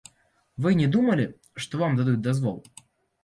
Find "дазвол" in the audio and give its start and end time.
2.29-2.57